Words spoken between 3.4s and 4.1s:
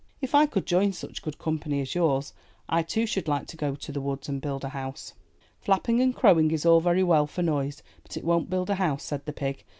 to go to the